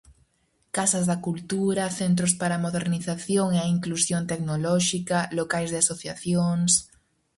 [0.77, 6.71] Casas da Cultura, Centros para a Modernización e a Inclusión Tecnolóxica, locais de asociacións...